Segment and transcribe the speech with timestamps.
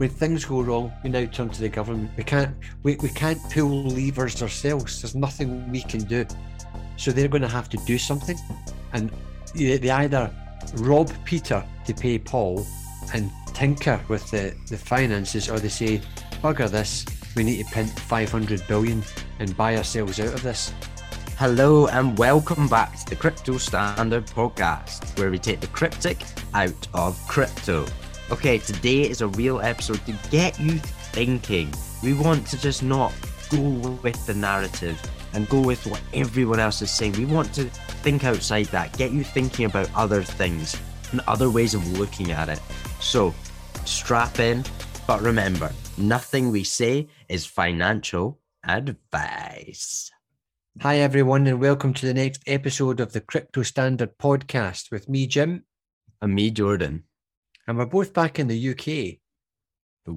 [0.00, 2.10] when things go wrong, we now turn to the government.
[2.16, 5.02] We can't we, we can't pull levers ourselves.
[5.02, 6.24] There's nothing we can do.
[6.96, 8.38] So they're going to have to do something,
[8.94, 9.12] and
[9.54, 10.34] they either
[10.76, 12.66] rob Peter to pay Paul
[13.12, 16.00] and tinker with the, the finances, or they say,
[16.42, 17.04] bugger this,
[17.36, 19.02] we need to print 500 billion
[19.38, 20.72] and buy ourselves out of this.
[21.36, 26.22] Hello and welcome back to the Crypto Standard Podcast, where we take the cryptic
[26.54, 27.84] out of crypto.
[28.32, 30.78] Okay, today is a real episode to get you
[31.10, 31.74] thinking.
[32.00, 33.12] We want to just not
[33.50, 33.60] go
[34.04, 37.14] with the narrative and go with what everyone else is saying.
[37.14, 37.64] We want to
[38.04, 40.76] think outside that, get you thinking about other things
[41.10, 42.60] and other ways of looking at it.
[43.00, 43.34] So,
[43.84, 44.64] strap in,
[45.08, 50.08] but remember, nothing we say is financial advice.
[50.82, 55.26] Hi, everyone, and welcome to the next episode of the Crypto Standard Podcast with me,
[55.26, 55.64] Jim,
[56.22, 57.02] And me, Jordan.
[57.70, 59.20] And we're both back in the UK.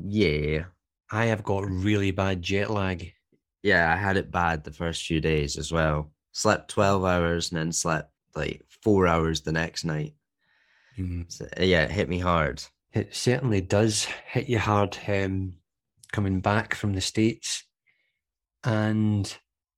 [0.03, 0.65] Yeah.
[1.11, 3.13] I have got really bad jet lag.
[3.61, 6.11] Yeah, I had it bad the first few days as well.
[6.31, 10.15] Slept 12 hours and then slept like four hours the next night.
[11.27, 12.63] So, yeah, it hit me hard.
[12.91, 15.53] It certainly does hit you hard um,
[16.11, 17.63] coming back from the States.
[18.63, 19.31] And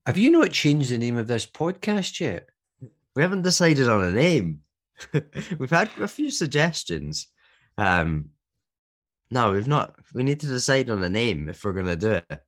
[0.06, 2.48] have you not changed the name of this podcast yet?
[3.18, 4.62] We haven't decided on a name.
[5.60, 7.28] we've had a few suggestions.
[7.78, 8.30] Um,
[9.32, 9.96] no, we've not.
[10.14, 12.42] We need to decide on a name if we're going to do it.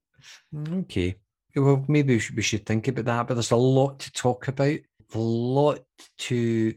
[0.84, 1.16] Okay.
[1.56, 4.48] Well, maybe we should, we should think about that, but there's a lot to talk
[4.48, 4.78] about,
[5.14, 5.80] a lot
[6.20, 6.74] to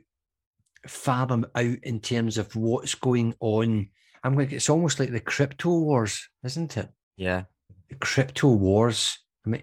[0.86, 3.88] fathom out in terms of what's going on.
[4.24, 6.88] I'm like, it's almost like the crypto wars, isn't it?
[7.16, 7.44] Yeah.
[7.90, 9.18] The crypto wars.
[9.46, 9.62] I mean,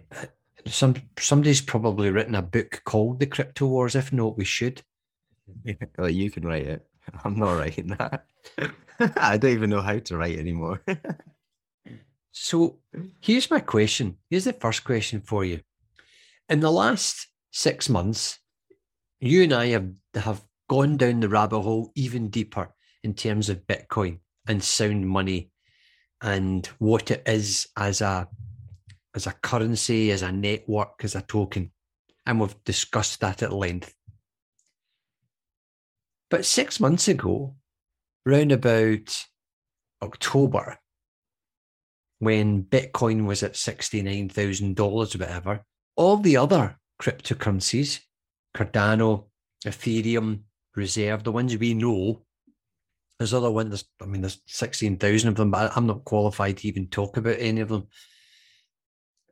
[0.66, 3.96] some somebody's probably written a book called The Crypto Wars.
[3.96, 4.82] If not, we should.
[5.98, 6.86] Well, you can write it.
[7.24, 8.26] I'm not writing that.
[9.00, 10.82] I don't even know how to write anymore.
[12.40, 12.78] So
[13.20, 14.18] here's my question.
[14.30, 15.60] Here's the first question for you.
[16.48, 18.38] In the last six months,
[19.20, 22.70] you and I have, have gone down the rabbit hole even deeper
[23.04, 25.52] in terms of Bitcoin and sound money
[26.22, 28.30] and what it is as a
[29.14, 31.72] as a currency, as a network, as a token.
[32.26, 33.94] And we've discussed that at length.
[36.30, 37.56] But six months ago,
[38.28, 39.26] round about
[40.02, 40.78] October,
[42.20, 45.64] when Bitcoin was at $69,000 or whatever,
[45.96, 48.02] all the other cryptocurrencies,
[48.56, 49.26] Cardano,
[49.66, 50.42] Ethereum,
[50.76, 52.22] Reserve, the ones we know,
[53.18, 56.88] there's other ones, I mean, there's 16,000 of them, but I'm not qualified to even
[56.88, 57.88] talk about any of them.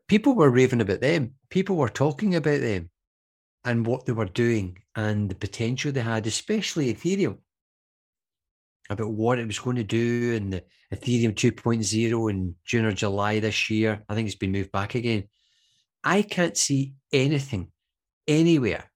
[0.08, 1.34] People were raving about them.
[1.50, 2.90] People were talking about them
[3.64, 7.38] and what they were doing and the potential they had, especially Ethereum
[8.90, 10.64] about what it was going to do and the
[10.94, 14.04] Ethereum 2.0 in June or July this year.
[14.08, 15.26] I think it's been moved back again.
[16.04, 17.72] I can't see anything
[18.28, 18.92] anywhere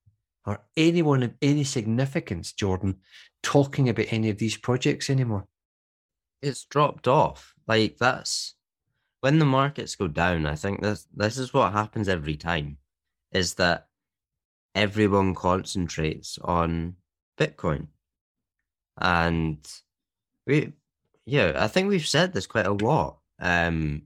[0.45, 2.97] or anyone of any significance, Jordan,
[3.43, 5.47] talking about any of these projects anymore.
[6.41, 7.53] it's dropped off.
[7.67, 8.55] Like that's
[9.21, 10.45] when the markets go down.
[10.45, 12.77] I think this this is what happens every time,
[13.31, 13.87] is that
[14.75, 16.95] everyone concentrates on
[17.37, 17.87] Bitcoin,
[18.99, 19.57] and
[20.45, 20.73] we,
[21.25, 23.17] yeah, I think we've said this quite a lot.
[23.39, 24.03] Um,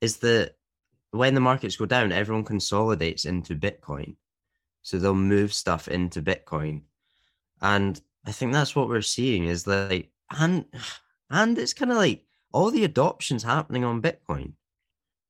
[0.00, 0.54] is that
[1.10, 4.16] when the markets go down, everyone consolidates into Bitcoin,
[4.82, 6.82] so they'll move stuff into Bitcoin,
[7.60, 10.64] and I think that's what we're seeing is like and
[11.30, 14.52] and it's kind of like all the adoptions happening on Bitcoin.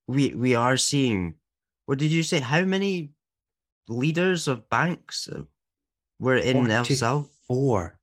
[0.06, 1.35] We we are seeing.
[1.87, 2.41] What did you say?
[2.41, 3.11] How many
[3.89, 5.43] leaders of banks uh,
[6.19, 7.31] were in El Salvador?
[7.47, 7.98] Four.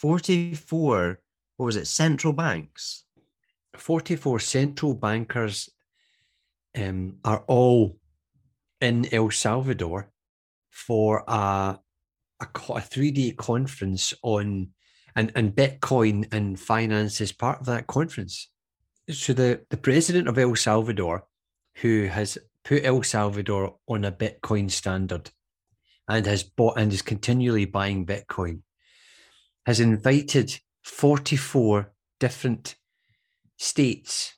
[0.00, 1.20] Forty-four.
[1.56, 1.86] What was it?
[1.86, 3.04] Central banks.
[3.76, 5.68] 44 central bankers
[6.76, 7.98] um, are all
[8.80, 10.10] in El Salvador
[10.70, 11.78] for a,
[12.40, 14.70] a, a three day conference on
[15.16, 18.50] and, and Bitcoin and finance is part of that conference.
[19.10, 21.24] So the, the president of El Salvador,
[21.76, 25.30] who has put El Salvador on a Bitcoin standard
[26.08, 28.60] and has bought and is continually buying Bitcoin,
[29.68, 32.76] has invited 44 different
[33.58, 34.34] states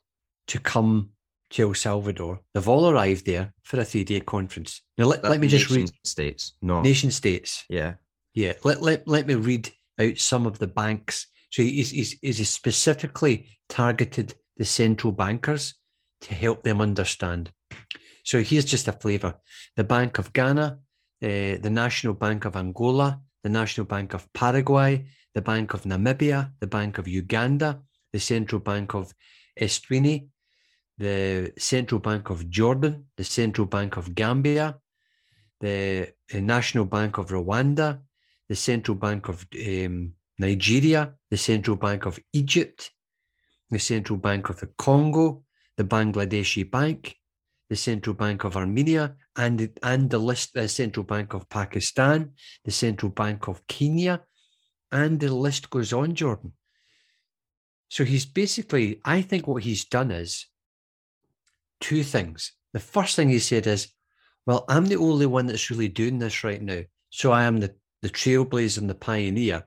[0.49, 1.11] to come
[1.51, 2.41] to El Salvador.
[2.53, 4.83] They've all arrived there for a three day conference.
[4.99, 6.55] Now, let, let me just read Nation states.
[6.61, 6.83] No.
[6.83, 7.65] nation states.
[7.69, 7.95] Yeah.
[8.35, 11.29] Yeah, let, let, let me read out some of the banks.
[11.51, 15.75] So he's, he's, he's specifically targeted the central bankers
[16.23, 17.53] to help them understand.
[18.25, 19.37] So here's just a flavour
[19.77, 20.81] the Bank of Ghana,
[21.23, 21.29] uh,
[21.63, 26.67] the National Bank of Angola, the National Bank of Paraguay, the Bank of Namibia, the
[26.67, 27.81] Bank of Uganda,
[28.13, 29.15] the Central Bank of
[29.59, 30.29] Eswatini,
[30.99, 34.79] the Central Bank of Jordan, the Central Bank of Gambia,
[35.61, 38.01] the National Bank of Rwanda,
[38.49, 42.91] the Central Bank of um, Nigeria, the Central Bank of Egypt,
[43.71, 45.45] the Central Bank of the Congo,
[45.77, 47.17] the Bangladeshi Bank,
[47.69, 52.33] the Central Bank of Armenia, and, and the list, the Central Bank of Pakistan,
[52.65, 54.21] the Central Bank of Kenya,
[54.93, 56.53] and the list goes on, Jordan.
[57.89, 60.47] So he's basically, I think what he's done is
[61.81, 62.53] two things.
[62.73, 63.89] The first thing he said is,
[64.47, 66.83] well, I'm the only one that's really doing this right now.
[67.11, 69.65] So I am the, the trailblazer and the pioneer.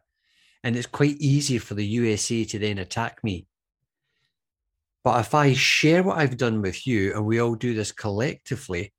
[0.63, 3.45] And it's quite easy for the USA to then attack me.
[5.03, 8.93] But if I share what I've done with you and we all do this collectively,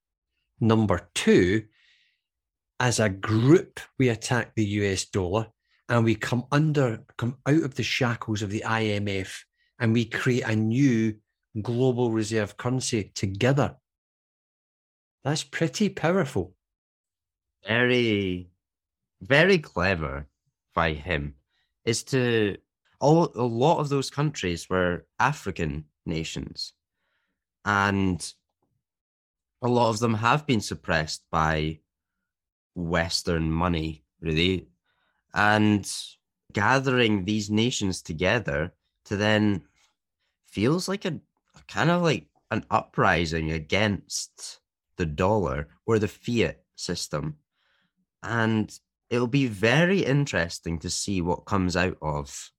[0.60, 1.64] number two,
[2.78, 5.46] as a group, we attack the US dollar
[5.88, 9.40] and we come under, come out of the shackles of the IMF
[9.78, 11.14] and we create a new
[11.60, 13.76] global reserve currency together.
[15.24, 16.54] That's pretty powerful.
[17.66, 18.50] Very,
[19.20, 20.26] very clever
[20.74, 21.34] by him.
[21.84, 22.56] Is to
[23.00, 26.72] all a lot of those countries were African nations,
[27.64, 28.34] and
[29.62, 31.80] a lot of them have been suppressed by
[32.74, 34.68] Western money, really,
[35.34, 35.90] and
[36.52, 38.72] gathering these nations together
[39.06, 39.62] to then
[40.46, 41.20] feels like a
[41.68, 44.60] kind of like an uprising against
[44.96, 47.36] the dollar or the fiat system.
[48.22, 48.72] And
[49.10, 52.50] it'll be very interesting to see what comes out of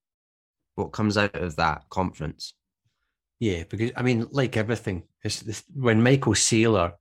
[0.74, 2.52] what comes out of that conference.
[3.40, 6.92] Yeah, because I mean, like everything, it's this, when Michael Saylor,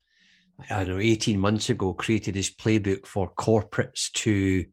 [0.69, 4.65] I don't know, 18 months ago, created his playbook for corporates to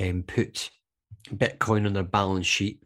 [0.00, 0.70] um, put
[1.28, 2.82] Bitcoin on their balance sheet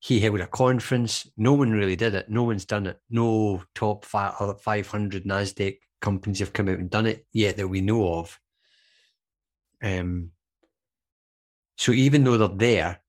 [0.00, 1.28] he held a conference.
[1.36, 2.30] No one really did it.
[2.30, 2.98] No one's done it.
[3.10, 8.14] No top 500 NASDAQ companies have come out and done it yet that we know
[8.14, 8.38] of.
[9.82, 10.30] Um,
[11.76, 13.00] so even though they're there,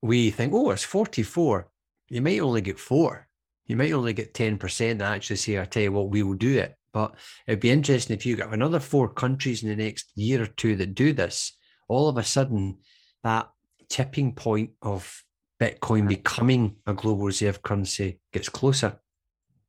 [0.00, 1.68] we think, oh, it's 44.
[2.08, 3.28] You might only get four.
[3.66, 6.58] You might only get 10% and actually say, I tell you what, we will do
[6.58, 6.74] it.
[6.92, 7.14] But
[7.46, 10.76] it'd be interesting if you got another four countries in the next year or two
[10.76, 11.56] that do this,
[11.92, 12.78] all of a sudden
[13.22, 13.50] that
[13.88, 15.22] tipping point of
[15.60, 18.98] Bitcoin becoming a global reserve currency gets closer.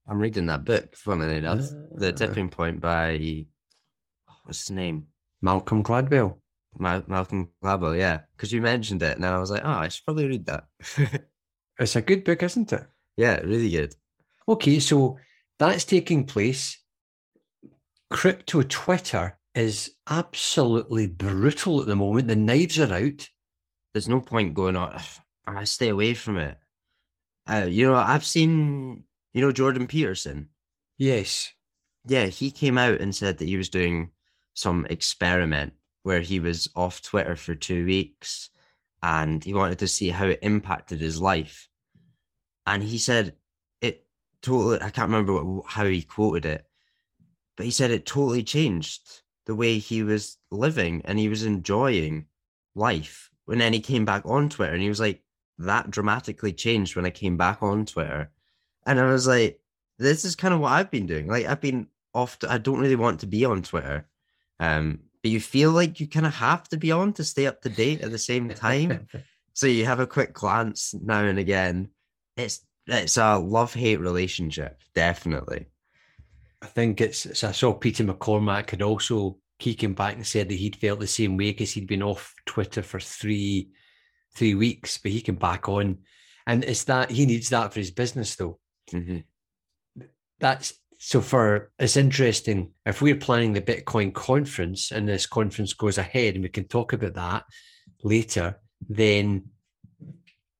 [0.07, 3.45] I'm reading that book, funnily enough, uh, The Tipping Point by
[4.43, 5.07] what's his name?
[5.41, 6.37] Malcolm Gladwell.
[6.77, 8.21] Ma- Malcolm Gladwell, yeah.
[8.35, 10.65] Because you mentioned it, and I was like, oh, I should probably read that.
[11.79, 12.85] it's a good book, isn't it?
[13.15, 13.95] Yeah, really good.
[14.47, 15.17] Okay, so
[15.59, 16.79] that's taking place.
[18.09, 22.27] Crypto Twitter is absolutely brutal at the moment.
[22.27, 23.29] The knives are out.
[23.93, 24.99] There's no point going on.
[25.45, 26.57] I stay away from it.
[27.47, 29.03] Uh, you know, I've seen,
[29.33, 30.49] you know, Jordan Peterson.
[30.97, 31.51] Yes.
[32.05, 34.11] Yeah, he came out and said that he was doing
[34.53, 35.73] some experiment
[36.03, 38.49] where he was off Twitter for two weeks
[39.01, 41.67] and he wanted to see how it impacted his life.
[42.65, 43.35] And he said
[43.81, 44.05] it
[44.41, 46.65] totally, I can't remember what, how he quoted it,
[47.55, 52.25] but he said it totally changed the way he was living and he was enjoying
[52.75, 53.29] life.
[53.47, 55.21] And then he came back on Twitter and he was like,
[55.59, 58.31] that dramatically changed when I came back on Twitter.
[58.85, 59.59] And I was like,
[59.99, 61.27] this is kind of what I've been doing.
[61.27, 64.07] Like I've been off to, I don't really want to be on Twitter.
[64.59, 67.61] Um, but you feel like you kind of have to be on to stay up
[67.61, 69.07] to date at the same time.
[69.53, 71.89] so you have a quick glance now and again.
[72.35, 75.67] It's it's a love hate relationship, definitely.
[76.61, 80.49] I think it's, it's I saw Peter McCormack had also he came back and said
[80.49, 83.69] that he'd felt the same way because he'd been off Twitter for three
[84.35, 85.99] three weeks, but he can back on.
[86.47, 88.59] And it's that he needs that for his business, though.
[88.91, 89.19] Mm-hmm.
[90.39, 95.97] That's so for it's interesting if we're planning the Bitcoin conference and this conference goes
[95.97, 97.45] ahead, and we can talk about that
[98.03, 99.45] later, then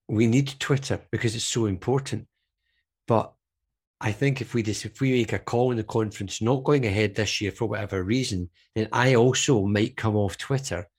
[0.08, 2.28] we need Twitter because it's so important.
[3.08, 3.34] But
[4.04, 6.86] I think if we just if we make a call in the conference not going
[6.86, 10.90] ahead this year for whatever reason, then I also might come off Twitter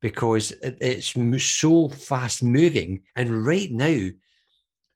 [0.00, 3.02] because it's so fast moving.
[3.14, 4.08] And right now,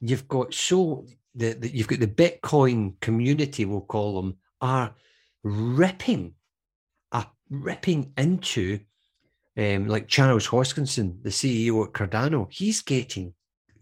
[0.01, 4.95] you've got so the, you've got the Bitcoin community, we'll call them, are
[5.43, 6.35] ripping,
[7.13, 8.81] are ripping into,
[9.59, 12.51] um, like Charles Hoskinson, the CEO at Cardano.
[12.51, 13.35] He's getting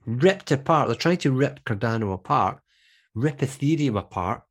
[0.04, 0.88] ripped apart.
[0.88, 2.60] They're trying to rip Cardano apart,
[3.20, 4.42] rip Ethereum apart,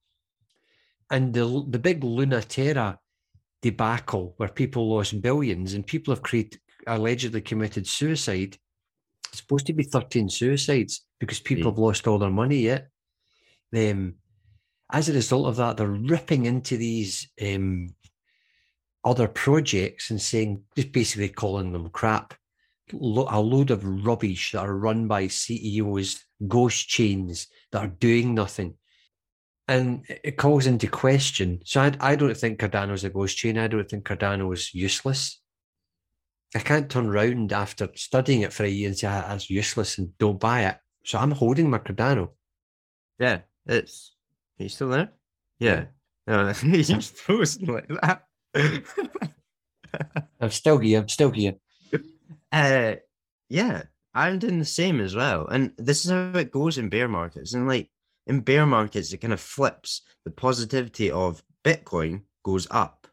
[1.09, 2.99] and the the big Luna Terra
[3.61, 8.57] debacle where people lost billions and people have created, allegedly committed suicide.
[9.29, 11.71] It's supposed to be 13 suicides because people yeah.
[11.71, 12.89] have lost all their money yet.
[13.75, 14.15] um,
[14.91, 17.89] as a result of that, they're ripping into these um,
[19.03, 22.33] other projects and saying, just basically calling them crap.
[22.93, 22.95] A
[23.41, 28.75] load of rubbish that are run by CEOs, ghost chains that are doing nothing.
[29.67, 31.59] And it calls into question.
[31.65, 33.57] So I, I don't think Cardano's a ghost chain.
[33.57, 35.41] I don't think Cardano is useless.
[36.55, 39.97] I can't turn around after studying it for a year and say "Ah, that's useless
[39.97, 40.77] and don't buy it.
[41.03, 42.29] So I'm holding my Cardano.
[43.19, 44.15] Yeah, it's.
[44.59, 45.11] Are you still there?
[45.59, 45.85] Yeah.
[46.25, 48.23] No, just frozen like that.
[50.39, 50.99] I'm still here.
[50.99, 51.55] I'm still here.
[52.51, 52.95] uh,
[53.49, 53.83] yeah,
[54.17, 55.45] I'm doing the same as well.
[55.45, 57.53] And this is how it goes in bear markets.
[57.53, 57.91] And like
[58.25, 60.01] in bear markets, it kind of flips.
[60.25, 63.07] The positivity of Bitcoin goes up.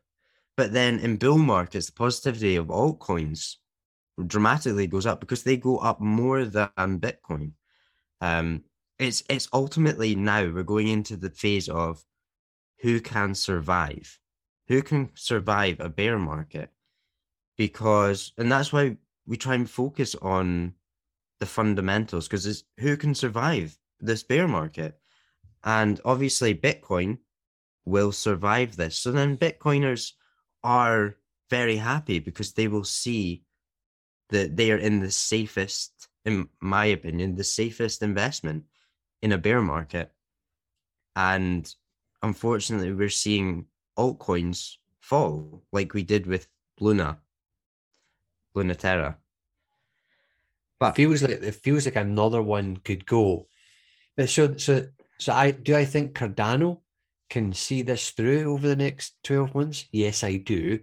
[0.56, 3.56] But then in bull markets, the positivity of altcoins
[4.26, 6.70] dramatically goes up because they go up more than
[7.00, 7.52] Bitcoin.
[8.22, 8.64] Um,
[8.98, 12.02] it's it's ultimately now we're going into the phase of
[12.80, 14.18] who can survive,
[14.68, 16.70] who can survive a bear market,
[17.58, 18.96] because and that's why
[19.26, 20.74] we try and focus on
[21.40, 24.98] the fundamentals because who can survive this bear market,
[25.62, 27.18] and obviously Bitcoin
[27.84, 28.96] will survive this.
[28.96, 30.12] So then Bitcoiners
[30.62, 31.16] are
[31.50, 33.44] very happy because they will see
[34.30, 38.64] that they are in the safest, in my opinion, the safest investment
[39.22, 40.12] in a bear market.
[41.14, 41.72] And
[42.22, 43.66] unfortunately, we're seeing
[43.98, 46.48] altcoins fall like we did with
[46.80, 47.18] Luna,
[48.56, 49.16] Lunaterra.
[50.80, 53.46] But feels like it feels like another one could go.
[54.16, 54.88] But so so
[55.18, 56.80] so I do I think Cardano
[57.30, 59.86] can see this through over the next 12 months?
[59.92, 60.80] Yes, I do.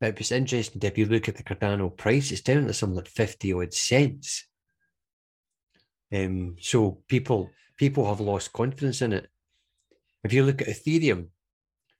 [0.00, 3.08] But it's interesting if you look at the Cardano price, it's down to something like
[3.08, 4.46] 50 odd cents.
[6.12, 9.28] Um, so people people have lost confidence in it.
[10.24, 11.28] If you look at Ethereum,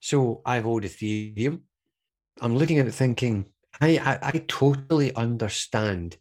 [0.01, 1.61] so I hold Ethereum.
[2.41, 3.47] I'm looking at it thinking,
[3.81, 6.17] I, I, I totally understand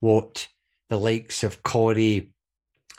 [0.00, 0.46] what
[0.94, 2.30] the likes of Cory,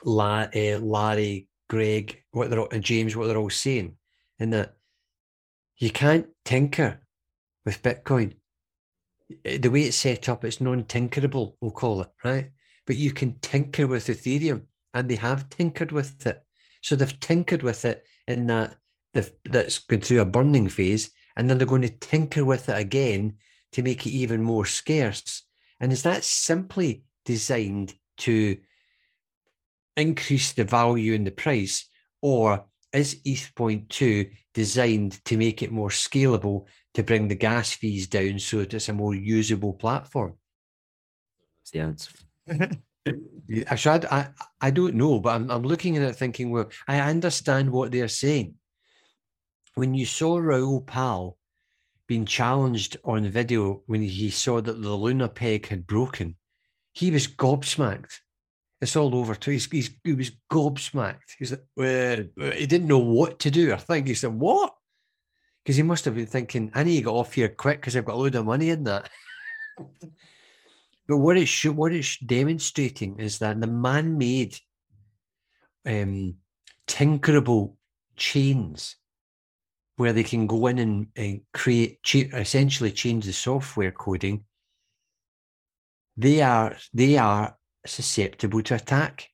[0.05, 3.95] uh, Larry, Greg, what they're all, and James, what they're all saying,
[4.37, 4.75] in that
[5.77, 6.99] you can't tinker
[7.65, 8.33] with Bitcoin.
[9.45, 12.49] The way it's set up, it's non-tinkerable, we'll call it, right?
[12.85, 16.43] But you can tinker with Ethereum, and they have tinkered with it.
[16.81, 18.75] So they've tinkered with it in that
[19.45, 23.35] that's going through a burning phase, and then they're going to tinker with it again
[23.71, 25.43] to make it even more scarce.
[25.79, 28.57] And is that simply designed to
[29.97, 31.89] increase the value in the price,
[32.21, 37.73] or is ETH Point 2 designed to make it more scalable to bring the gas
[37.73, 40.35] fees down so that it's a more usable platform?
[41.59, 42.11] That's the answer.
[43.67, 44.27] Actually, I, I,
[44.61, 48.07] I don't know, but I'm, I'm looking at it thinking, well, I understand what they're
[48.07, 48.55] saying.
[49.75, 51.37] When you saw Raoul Pal
[52.07, 56.35] being challenged on video when he saw that the Luna peg had broken,
[56.95, 58.19] he was gobsmacked.
[58.81, 59.35] It's all over.
[59.35, 59.51] too.
[59.51, 61.35] He's, he's, he was gobsmacked.
[61.37, 62.23] He's like, well,
[62.53, 63.73] he didn't know what to do.
[63.73, 64.73] I think he said, what?
[65.63, 68.05] Because he must have been thinking, I need to get off here quick because I've
[68.05, 69.09] got a load of money in that.
[71.07, 74.57] but what it's what it's demonstrating is that the man-made,
[75.85, 76.35] um,
[76.87, 77.73] tinkerable
[78.15, 78.95] chains,
[79.97, 84.45] where they can go in and, and create, essentially change the software coding.
[86.17, 89.29] They are they are susceptible to attack.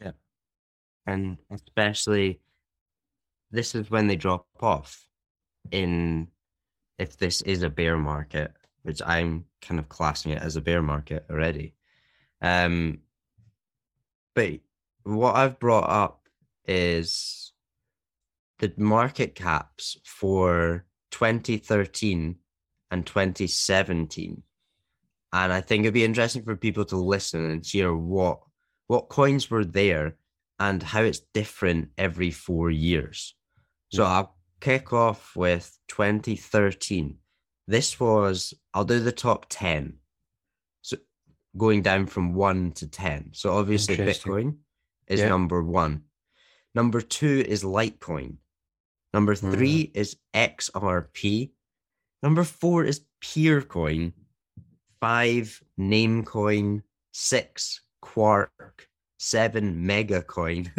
[0.00, 0.12] Yeah.
[1.06, 2.40] and especially
[3.50, 5.06] this is when they drop off
[5.70, 6.28] in
[6.98, 10.82] if this is a bear market which i'm kind of classing it as a bear
[10.82, 11.74] market already
[12.42, 12.98] um
[14.34, 14.60] but
[15.04, 16.28] what i've brought up
[16.66, 17.52] is
[18.58, 22.36] the market caps for 2013
[22.90, 24.42] and 2017
[25.32, 28.40] and i think it'd be interesting for people to listen and hear what
[28.86, 30.16] what coins were there
[30.58, 33.36] and how it's different every four years.
[33.92, 37.16] So I'll kick off with 2013.
[37.68, 39.98] This was, I'll do the top 10.
[40.82, 40.96] So
[41.56, 43.30] going down from one to 10.
[43.34, 44.56] So obviously Bitcoin
[45.06, 45.28] is Yeah.
[45.28, 46.04] number one.
[46.74, 48.38] Number two is Litecoin.
[49.12, 49.52] Number Mm.
[49.52, 51.52] three is XRP.
[52.22, 54.12] Number four is Peercoin.
[55.00, 56.82] Five, Namecoin.
[57.12, 58.88] Six, Quark.
[59.18, 60.70] Seven, Megacoin.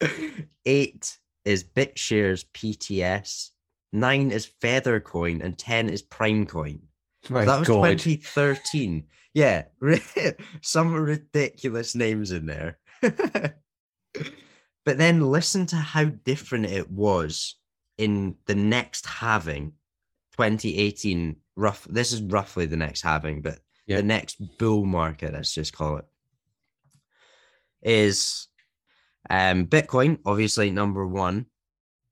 [0.66, 3.50] Eight is BitShares PTS.
[3.92, 5.42] Nine is Feathercoin.
[5.42, 6.80] And 10 is Primecoin.
[7.28, 7.98] My that was God.
[7.98, 9.04] 2013.
[9.34, 9.64] Yeah,
[10.60, 12.78] some ridiculous names in there.
[14.84, 17.56] But then listen to how different it was
[17.98, 19.74] in the next halving,
[20.48, 21.36] 2018.
[21.56, 21.84] Rough.
[21.90, 23.96] This is roughly the next halving, but Yeah.
[23.98, 26.06] the next bull market, let's just call it,
[27.82, 28.48] is
[29.28, 31.46] um, Bitcoin, obviously number one.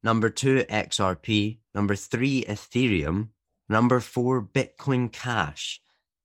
[0.03, 1.59] Number two, XRP.
[1.75, 3.29] Number three, Ethereum.
[3.69, 5.81] Number four, Bitcoin Cash.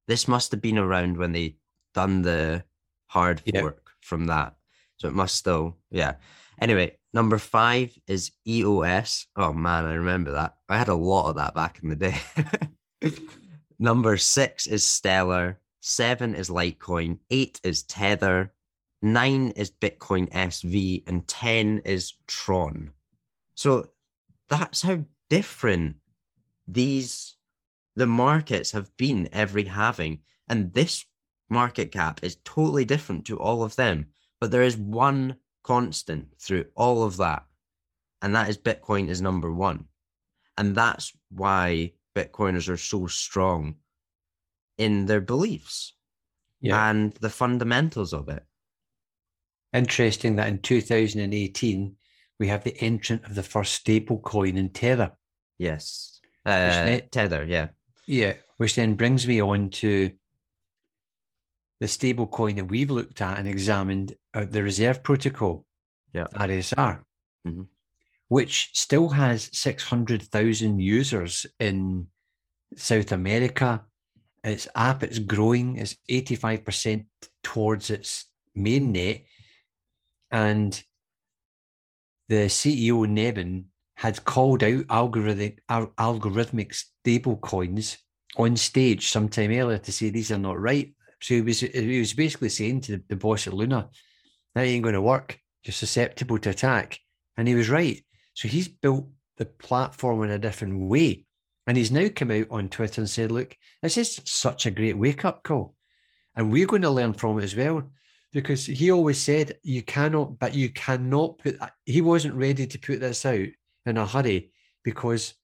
[0.08, 1.56] This must have been around when they
[1.94, 2.66] done the
[3.08, 3.62] hard Yeah.
[3.62, 4.56] fork from that.
[4.98, 6.16] So it must still, yeah.
[6.62, 9.28] Anyway, number five is EOS.
[9.36, 10.56] Oh man, I remember that.
[10.70, 12.18] I had a lot of that back in the day.
[13.80, 15.60] number six is Stellar.
[15.82, 17.20] Seven is Litecoin.
[17.30, 18.54] Eight is Tether.
[19.02, 21.04] Nine is Bitcoin SV.
[21.08, 22.92] And 10 is Tron.
[23.56, 23.90] So
[24.50, 25.98] that's how different
[26.68, 27.36] these
[27.96, 30.20] the markets have been every halving.
[30.48, 31.06] And this
[31.50, 34.08] market cap is totally different to all of them.
[34.40, 37.44] But there is one constant through all of that.
[38.22, 39.86] And that is Bitcoin is number one.
[40.58, 43.76] And that's why Bitcoiners are so strong
[44.78, 45.94] in their beliefs
[46.62, 46.90] Yeah.
[46.90, 48.44] and the fundamentals of it.
[49.74, 51.96] Interesting that in 2018
[52.40, 55.12] we have the entrant of the first stable coin in Tether.
[55.58, 56.20] Yes.
[56.46, 57.70] Uh, ne- tether, yeah.
[58.06, 60.12] Yeah, which then brings me on to
[61.84, 65.66] the stable coin that we've looked at and examined, the Reserve Protocol,
[66.14, 66.28] Yeah.
[66.34, 67.04] RSR,
[67.46, 67.68] Mhm.
[68.30, 72.08] which still has 600,000 users in
[72.78, 73.86] South America.
[74.46, 77.10] Its app it's growing, it's 85%
[77.44, 79.26] towards its mainnet.
[80.32, 80.82] And
[82.30, 87.98] the CEO, Nevin, had called out algorithmic, al- algorithmic stable coins
[88.38, 90.96] on stage sometime earlier to say these are not right.
[91.24, 93.90] So he was he was basically saying to the, the boss at Luna,
[94.56, 95.40] that ain't going to work.
[95.64, 97.00] You're susceptible to attack.
[97.38, 98.04] And he was right.
[98.34, 99.08] So he's built
[99.38, 101.26] the platform in a different way.
[101.66, 104.98] And he's now come out on Twitter and said, look, this is such a great
[104.98, 105.76] wake up call.
[106.36, 107.84] And we're going to learn from it as well.
[108.34, 113.00] Because he always said, you cannot, but you cannot put, he wasn't ready to put
[113.00, 113.48] this out
[113.86, 114.52] in a hurry
[114.84, 115.36] because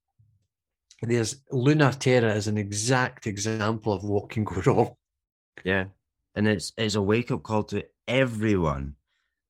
[1.01, 4.95] there's Luna Terra is an exact example of what can go wrong.
[5.63, 5.85] Yeah.
[6.35, 8.95] And it's it's a wake up call to everyone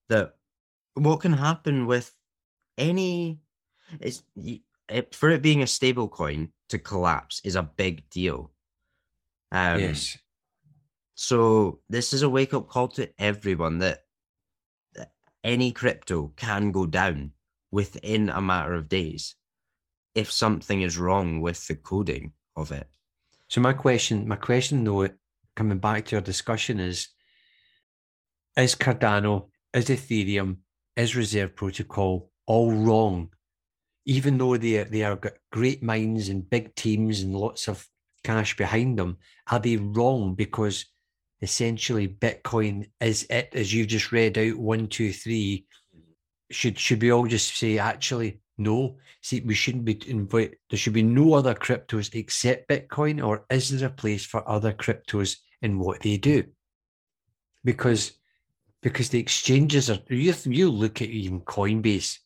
[0.09, 0.35] that
[0.95, 2.13] what can happen with
[2.77, 3.39] any
[3.99, 4.23] it's
[4.89, 8.51] it, for it being a stable coin to collapse is a big deal.
[9.51, 10.17] Um, yes.
[11.15, 14.05] So this is a wake up call to everyone that,
[14.95, 15.11] that
[15.43, 17.31] any crypto can go down
[17.71, 19.35] within a matter of days
[20.15, 22.87] if something is wrong with the coding of it.
[23.47, 25.09] So my question, my question though,
[25.59, 27.09] coming back to our discussion is:
[28.55, 30.59] Is Cardano, is Ethereum,
[30.95, 33.33] is Reserve Protocol all wrong?
[34.05, 35.19] Even though they are, they are
[35.51, 37.85] great minds and big teams and lots of
[38.23, 39.17] cash behind them,
[39.51, 40.85] are they wrong because
[41.41, 45.65] essentially Bitcoin is it as you've just read out one, two, three?
[46.51, 48.95] Should should we all just say actually no?
[49.21, 50.55] See, we shouldn't be invite.
[50.69, 54.71] There should be no other cryptos except Bitcoin, or is there a place for other
[54.71, 56.45] cryptos in what they do?
[57.63, 58.13] Because
[58.81, 59.99] because the exchanges are.
[60.09, 62.17] You you look at even Coinbase.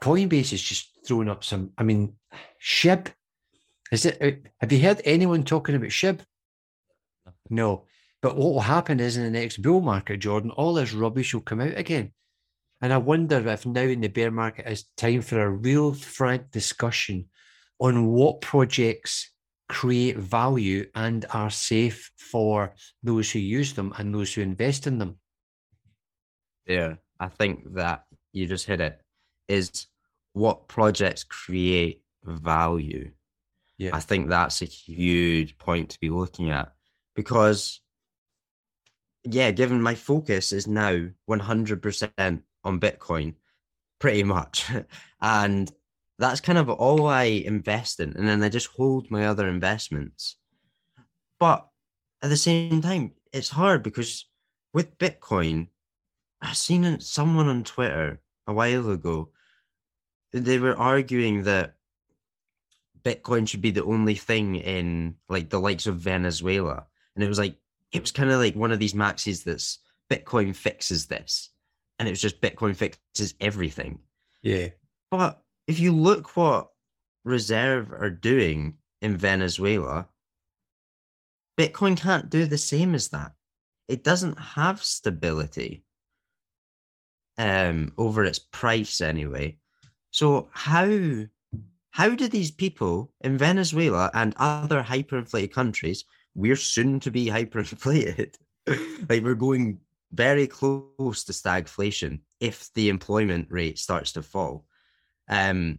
[0.00, 1.72] Coinbase is just throwing up some.
[1.76, 2.14] I mean,
[2.62, 3.08] Shib.
[3.90, 4.18] Is it?
[4.22, 6.20] uh, Have you heard anyone talking about Shib?
[7.48, 7.86] No.
[8.22, 11.40] But what will happen is in the next bull market, Jordan, all this rubbish will
[11.40, 12.12] come out again.
[12.82, 16.50] And I wonder if now in the bear market is time for a real frank
[16.50, 17.28] discussion
[17.78, 19.29] on what projects
[19.70, 24.98] create value and are safe for those who use them and those who invest in
[24.98, 25.16] them.
[26.66, 29.00] Yeah, I think that you just hit it.
[29.46, 29.86] Is
[30.32, 33.12] what projects create value?
[33.78, 33.90] Yeah.
[33.92, 36.72] I think that's a huge point to be looking at
[37.14, 37.80] because,
[39.22, 43.34] yeah, given my focus is now 100% on Bitcoin,
[44.00, 44.66] pretty much.
[45.20, 45.72] and
[46.20, 48.14] that's kind of all I invest in.
[48.16, 50.36] And then I just hold my other investments.
[51.38, 51.66] But
[52.22, 54.26] at the same time, it's hard because
[54.74, 55.68] with Bitcoin,
[56.42, 59.30] I seen someone on Twitter a while ago.
[60.32, 61.74] They were arguing that
[63.02, 66.84] Bitcoin should be the only thing in like the likes of Venezuela.
[67.14, 67.56] And it was like,
[67.92, 69.78] it was kind of like one of these maxis that's
[70.10, 71.50] Bitcoin fixes this.
[71.98, 74.00] And it was just Bitcoin fixes everything.
[74.42, 74.68] Yeah.
[75.10, 76.70] But if you look what
[77.24, 80.08] Reserve are doing in Venezuela,
[81.58, 83.32] Bitcoin can't do the same as that.
[83.88, 85.84] It doesn't have stability.
[87.38, 89.56] um, over its price anyway.
[90.10, 90.88] So how
[91.92, 96.04] how do these people in Venezuela and other hyperinflated countries,
[96.34, 98.36] we're soon to be hyperinflated,
[99.08, 99.80] like we're going
[100.12, 104.66] very close to stagflation if the employment rate starts to fall.
[105.30, 105.78] Um,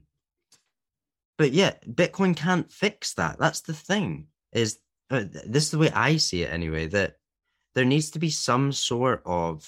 [1.37, 3.37] but yeah, Bitcoin can't fix that.
[3.37, 4.27] That's the thing.
[4.53, 6.87] Is uh, this is the way I see it anyway?
[6.87, 7.15] That
[7.75, 9.67] there needs to be some sort of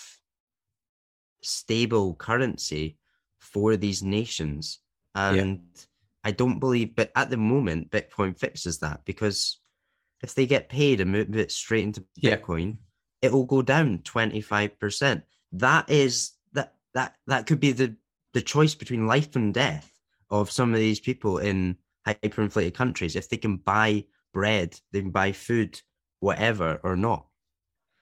[1.41, 2.98] stable currency
[3.39, 4.80] for these nations,
[5.13, 5.82] and yeah.
[6.24, 6.96] I don't believe.
[6.96, 9.60] But at the moment, Bitcoin fixes that because
[10.22, 12.78] if they get paid and move it straight into Bitcoin,
[13.22, 13.30] yeah.
[13.30, 15.24] it will go down twenty five percent.
[15.52, 17.96] That is that that that could be the
[18.34, 19.89] the choice between life and death
[20.30, 23.15] of some of these people in hyperinflated countries.
[23.15, 25.80] If they can buy bread, they can buy food,
[26.19, 27.28] whatever, or not.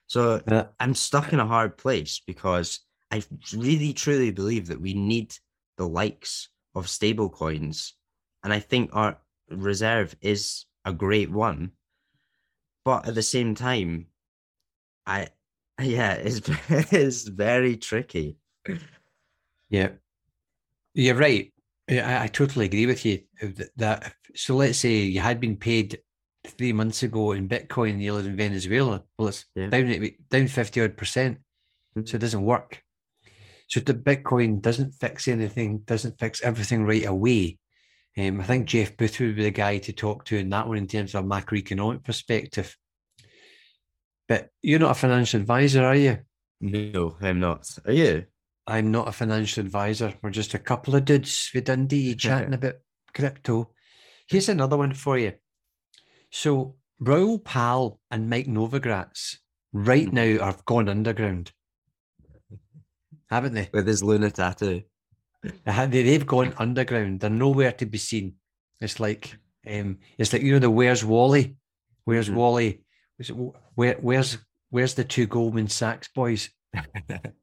[0.08, 0.68] So yeah.
[0.80, 2.80] I'm stuck in a hard place because
[3.12, 5.36] I really truly believe that we need
[5.78, 7.94] the likes of stable coins.
[8.44, 9.18] And I think our
[9.50, 11.72] reserve is a great one.
[12.84, 14.08] But at the same time,
[15.06, 15.30] I
[15.82, 16.42] yeah, it's
[16.92, 18.38] it's very tricky.
[19.70, 19.90] Yeah.
[20.94, 21.54] You're right.
[21.90, 23.20] I, I totally agree with you.
[23.78, 26.00] That so let's say you had been paid
[26.46, 29.04] three months ago in Bitcoin and you live in Venezuela.
[29.18, 29.68] Well, it's yeah.
[29.68, 31.38] down down fifty odd percent,
[31.96, 32.06] mm-hmm.
[32.06, 32.82] so it doesn't work.
[33.68, 37.58] So the Bitcoin doesn't fix anything, doesn't fix everything right away.
[38.18, 40.78] Um, I think Jeff Booth would be the guy to talk to in that one
[40.78, 42.76] in terms of a macroeconomic perspective.
[44.28, 46.18] But you're not a financial advisor, are you?
[46.60, 47.66] No, I'm not.
[47.86, 48.26] Are you?
[48.72, 50.14] I'm not a financial advisor.
[50.22, 52.76] We're just a couple of dudes with Dundee chatting about
[53.14, 53.72] crypto.
[54.30, 55.34] Here's another one for you.
[56.30, 59.36] So Raoul Pal and Mike Novogratz
[59.74, 60.16] right hmm.
[60.16, 61.52] now have gone underground,
[63.30, 63.70] haven't they?
[63.74, 64.84] With his Luna tattoo.
[65.66, 67.20] They've gone underground.
[67.20, 68.36] They're nowhere to be seen.
[68.80, 69.38] It's like,
[69.70, 71.58] um, it's like you know the Where's Wally?
[72.06, 72.38] Where's mm-hmm.
[72.38, 72.84] Wally?
[73.76, 74.38] Where, where's
[74.70, 76.50] where's the two Goldman Sachs boys?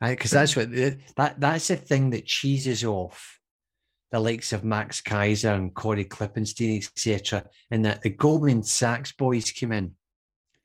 [0.00, 3.38] Because that's what that that's the thing that cheeses off
[4.10, 7.44] the likes of Max Keiser and Cory Klippsten, etc.
[7.70, 9.94] And that the Goldman Sachs boys came in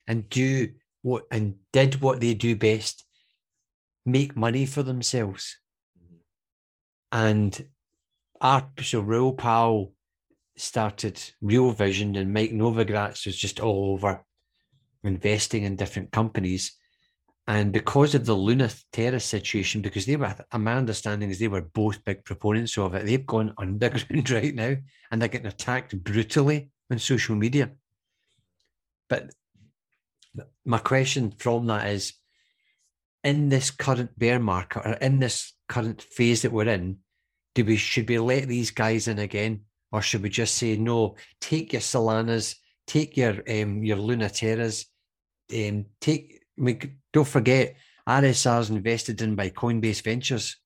[0.07, 0.69] and do
[1.01, 3.05] what and did what they do best,
[4.05, 5.57] make money for themselves.
[7.11, 7.67] And
[8.39, 9.91] our so Raoul Pal
[10.55, 14.23] started Real Vision and Mike Novogratz was just all over
[15.03, 16.77] investing in different companies.
[17.45, 21.61] And because of the Luna Terra situation, because they were, my understanding is they were
[21.61, 24.75] both big proponents of it, they've gone underground right now
[25.11, 27.71] and they're getting attacked brutally on social media.
[29.09, 29.31] But
[30.65, 32.13] my question from that is
[33.23, 36.99] in this current bear market or in this current phase that we're in,
[37.55, 39.61] do we should we let these guys in again?
[39.91, 42.55] Or should we just say no, take your Solanas,
[42.87, 44.85] take your um your Luna Terras,
[45.53, 47.75] um, take I mean, don't forget,
[48.07, 50.57] RSR's invested in by Coinbase Ventures,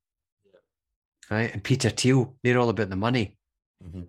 [1.30, 1.54] right?
[1.54, 3.38] And Peter Thiel, they're all about the money.
[3.84, 4.04] Mm-hmm.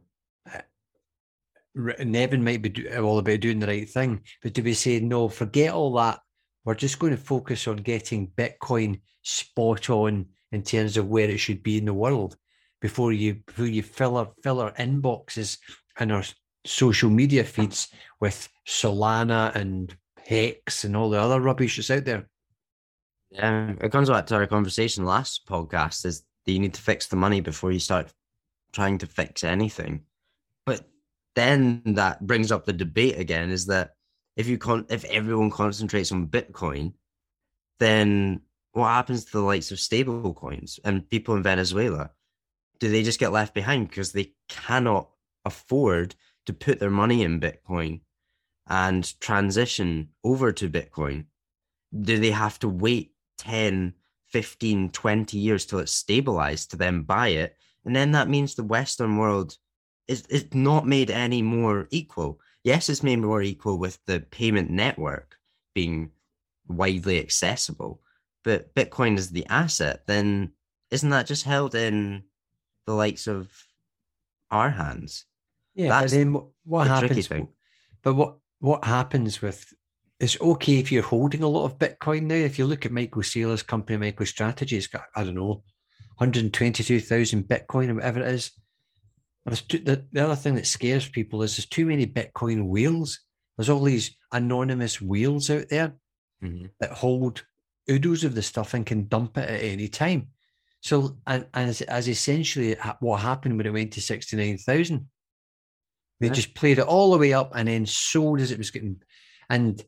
[0.51, 5.01] Uh, Nevin might be do, all about doing the right thing, but do we say
[5.01, 5.29] no?
[5.29, 6.21] Forget all that.
[6.65, 11.39] We're just going to focus on getting Bitcoin spot on in terms of where it
[11.39, 12.37] should be in the world
[12.81, 15.59] before you before you fill our fill our inboxes
[15.99, 16.25] and our
[16.65, 17.89] social media feeds
[18.21, 19.97] with Solana and
[20.29, 22.29] Hex and all the other rubbish that's out there.
[23.31, 27.07] Yeah, it comes back to our conversation last podcast is that you need to fix
[27.07, 28.13] the money before you start
[28.73, 30.03] trying to fix anything.
[30.67, 30.87] But
[31.35, 33.93] then that brings up the debate again is that
[34.37, 36.93] if you con- if everyone concentrates on Bitcoin,
[37.81, 42.11] then what happens to the likes of stable coins and people in Venezuela?
[42.81, 45.09] Do they just get left behind because they cannot
[45.47, 46.15] afford
[46.45, 48.01] to put their money in Bitcoin
[48.69, 51.25] and transition over to Bitcoin?
[52.01, 53.95] Do they have to wait 10,
[54.29, 57.57] 15, 20 years till it's stabilized to then buy it?
[57.85, 59.57] And then that means the Western world
[60.07, 62.41] is, is not made any more equal.
[62.65, 65.37] Yes, it's made more equal with the payment network
[65.75, 66.11] being
[66.67, 68.01] widely accessible,
[68.45, 70.53] but Bitcoin is the asset, then
[70.91, 72.25] isn't that just held in
[72.87, 73.51] the likes of
[74.51, 75.25] our hands?
[75.75, 77.29] Yeah, That's but then what happens?
[78.03, 79.73] But what what happens with
[80.21, 82.35] it's okay if you're holding a lot of Bitcoin now.
[82.35, 85.63] If you look at Michael Saylor's company, MicroStrategy, it's got, I don't know,
[86.17, 88.51] 122,000 Bitcoin or whatever it is.
[89.69, 93.21] Too, the, the other thing that scares people is there's too many Bitcoin whales.
[93.57, 95.95] There's all these anonymous whales out there
[96.43, 96.67] mm-hmm.
[96.81, 97.45] that hold
[97.89, 100.29] oodles of the stuff and can dump it at any time.
[100.81, 105.07] So, and, as, as essentially what happened when it went to 69,000.
[106.21, 106.33] They yeah.
[106.33, 109.01] just played it all the way up and then sold as it was getting,
[109.49, 109.83] and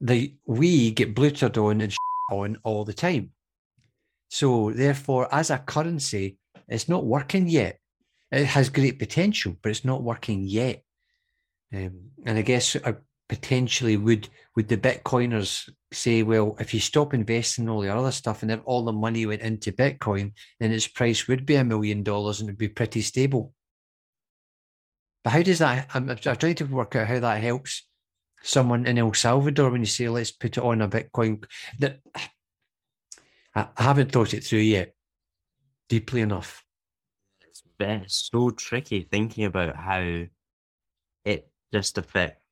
[0.00, 1.94] the we get blootered on and
[2.30, 3.30] on all the time.
[4.30, 7.78] So, therefore, as a currency, it's not working yet.
[8.30, 10.82] It has great potential, but it's not working yet.
[11.74, 12.92] Um, and I guess uh,
[13.28, 18.42] potentially would would the Bitcoiners say, well, if you stop investing all the other stuff
[18.42, 22.02] and if all the money went into Bitcoin, then its price would be a million
[22.02, 23.54] dollars and it'd be pretty stable.
[25.24, 25.88] But how does that?
[25.94, 27.86] I'm, I'm trying to work out how that helps
[28.42, 31.44] someone in El Salvador when you say let's put it on a Bitcoin.
[31.78, 32.00] That
[33.54, 34.94] I haven't thought it through yet
[35.88, 36.64] deeply enough.
[37.78, 40.24] It's so tricky thinking about how
[41.24, 42.42] it just affects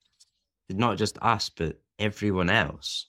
[0.68, 3.08] not just us but everyone else.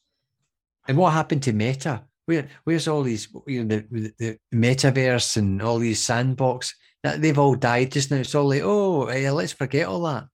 [0.88, 2.04] And what happened to Meta?
[2.26, 7.56] Where where's all these you know the, the metaverse and all these sandbox they've all
[7.56, 8.18] died just now.
[8.18, 10.28] It's all like oh yeah, let's forget all that.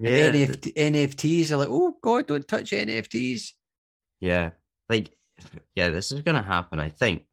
[0.00, 3.50] Yeah, NFT, NFTs are like oh god, don't touch NFTs.
[4.20, 4.50] Yeah,
[4.88, 5.10] like
[5.74, 6.80] yeah, this is gonna happen.
[6.80, 7.24] I think,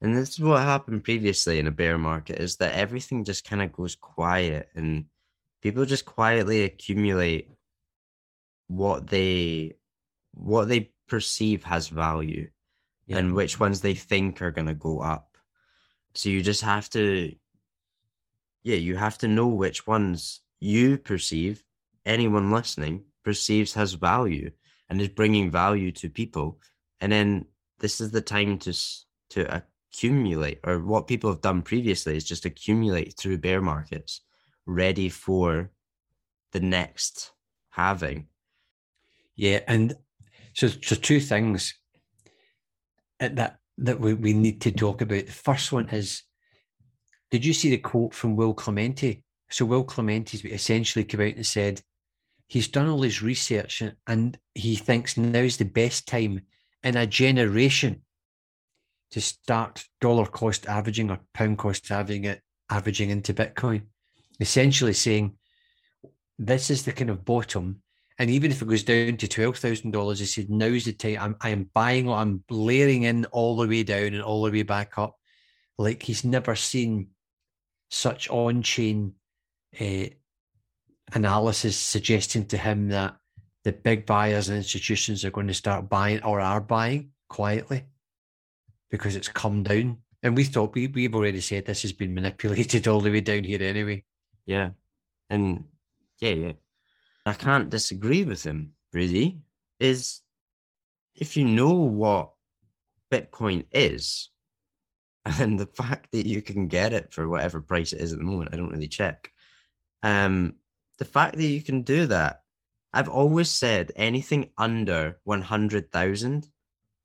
[0.00, 3.62] and this is what happened previously in a bear market is that everything just kind
[3.62, 5.06] of goes quiet and
[5.62, 7.48] people just quietly accumulate
[8.66, 9.74] what they
[10.34, 12.48] what they perceive has value
[13.06, 13.18] yeah.
[13.18, 15.36] and which ones they think are going to go up
[16.14, 17.32] so you just have to
[18.62, 21.62] yeah you have to know which ones you perceive
[22.06, 24.50] anyone listening perceives has value
[24.88, 26.58] and is bringing value to people
[27.00, 27.44] and then
[27.78, 28.72] this is the time to
[29.30, 34.20] to accumulate or what people have done previously is just accumulate through bear markets
[34.66, 35.70] ready for
[36.52, 37.32] the next
[37.70, 38.26] halving
[39.36, 39.94] yeah, and
[40.54, 41.74] so so two things
[43.20, 45.26] uh, that that we, we need to talk about.
[45.26, 46.22] The first one is,
[47.32, 49.22] did you see the quote from Will Clemente?
[49.48, 51.80] So Will Clemente's essentially come out and said
[52.46, 56.42] he's done all his research and he thinks now is the best time
[56.82, 58.02] in a generation
[59.12, 63.84] to start dollar cost averaging or pound cost averaging it averaging into Bitcoin.
[64.38, 65.34] Essentially saying
[66.38, 67.80] this is the kind of bottom
[68.18, 71.16] and even if it goes down to twelve thousand dollars, he said, "Now's the time.
[71.18, 72.10] I'm I'm buying.
[72.10, 75.16] I'm layering in all the way down and all the way back up."
[75.78, 77.08] Like he's never seen
[77.92, 79.12] such on-chain
[79.78, 80.06] uh,
[81.12, 83.14] analysis suggesting to him that
[83.64, 87.84] the big buyers and institutions are going to start buying or are buying quietly
[88.90, 89.98] because it's come down.
[90.22, 93.44] And we thought we we've already said this has been manipulated all the way down
[93.44, 94.04] here anyway.
[94.46, 94.70] Yeah,
[95.28, 95.64] and
[96.18, 96.52] yeah, yeah.
[97.26, 99.40] I can't disagree with him, really,
[99.78, 100.22] is
[101.14, 102.32] if you know what
[103.10, 104.30] Bitcoin is,
[105.40, 108.24] and the fact that you can get it for whatever price it is at the
[108.24, 109.32] moment, I don't really check.
[110.02, 110.54] Um,
[110.98, 112.42] the fact that you can do that,
[112.92, 116.48] I've always said anything under 100,000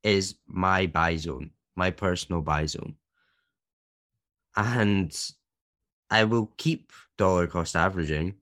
[0.02, 2.96] is my buy zone, my personal buy zone.
[4.56, 5.16] And
[6.10, 8.34] I will keep dollar cost averaging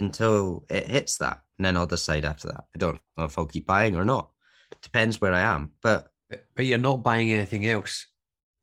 [0.00, 1.42] until it hits that.
[1.58, 2.64] And then I'll decide after that.
[2.74, 4.30] I don't know if I'll keep buying or not.
[4.80, 5.72] Depends where I am.
[5.82, 6.08] But
[6.54, 8.06] but you're not buying anything else.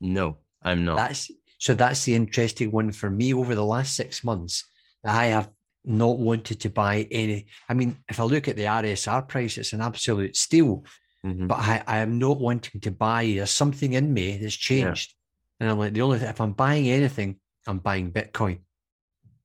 [0.02, 0.98] No, I'm not.
[0.98, 4.66] That's so that's the interesting one for me over the last six months.
[5.04, 5.50] I have
[5.84, 7.48] not wanted to buy any.
[7.68, 10.86] I mean, if I look at the RSR price, it's an absolute steal.
[11.26, 11.48] Mm-hmm.
[11.48, 13.26] But I, I am not wanting to buy.
[13.26, 15.14] There's something in me that's changed.
[15.60, 15.66] Yeah.
[15.66, 18.60] And I'm like, the only thing, if I'm buying anything, I'm buying Bitcoin.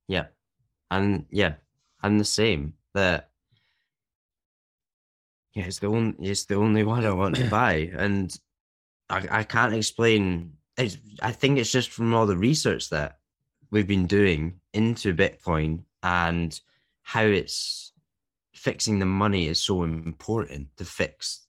[0.07, 0.27] Yeah.
[0.89, 1.55] And yeah,
[2.01, 2.75] I'm the same.
[2.93, 3.29] That
[5.53, 8.33] yeah, it's the only it's the only one I want to buy, and
[9.09, 10.53] I I can't explain.
[10.77, 13.19] It's, I think it's just from all the research that
[13.71, 16.59] we've been doing into Bitcoin and
[17.03, 17.93] how it's
[18.53, 21.45] fixing the money is so important to fix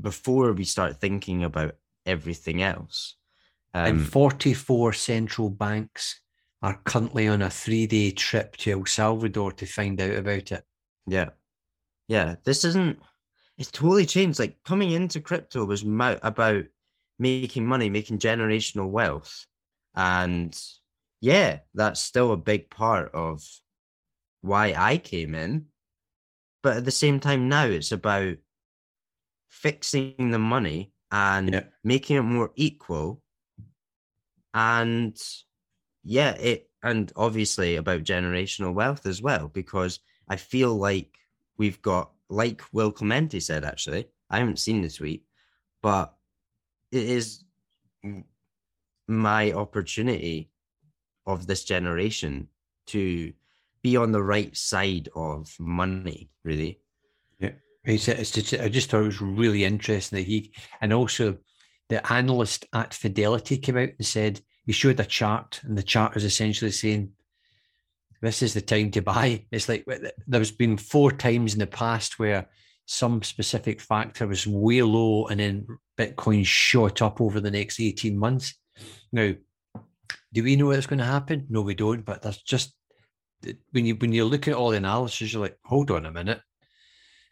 [0.00, 3.16] before we start thinking about everything else.
[3.74, 6.20] Um, and 44 central banks
[6.62, 10.64] are currently on a three day trip to El Salvador to find out about it.
[11.06, 11.30] Yeah.
[12.08, 12.36] Yeah.
[12.44, 12.98] This isn't,
[13.60, 14.38] it's totally changed.
[14.38, 16.64] Like coming into crypto was about
[17.18, 19.46] making money, making generational wealth.
[19.94, 20.58] And
[21.20, 23.44] yeah, that's still a big part of
[24.40, 25.66] why I came in.
[26.62, 28.38] But at the same time, now it's about
[29.50, 31.64] fixing the money and yeah.
[31.84, 33.20] making it more equal
[34.54, 35.20] and
[36.02, 41.14] yeah, it and obviously about generational wealth as well, because I feel like
[41.58, 45.24] we've got, like Will Clemente said, actually, I haven't seen the tweet,
[45.82, 46.14] but
[46.92, 47.44] it is
[49.08, 50.50] my opportunity
[51.26, 52.48] of this generation
[52.86, 53.32] to
[53.82, 56.80] be on the right side of money, really.
[57.38, 57.52] Yeah.
[57.84, 61.38] It's, it's just, I just thought it was really interesting that he, and also
[61.88, 66.16] the analyst at Fidelity came out and said he showed a chart, and the chart
[66.16, 67.12] is essentially saying,
[68.22, 69.46] This is the time to buy.
[69.50, 69.86] It's like
[70.26, 72.48] there's been four times in the past where
[72.86, 75.66] some specific factor was way low and then
[75.98, 78.54] Bitcoin shot up over the next 18 months.
[79.12, 79.32] Now,
[80.32, 81.46] do we know what's going to happen?
[81.48, 82.04] No, we don't.
[82.04, 82.74] But that's just
[83.72, 86.40] when you when you look at all the analysis, you're like, hold on a minute.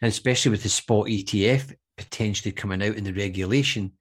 [0.01, 3.91] And especially with the spot ETF potentially coming out in the regulation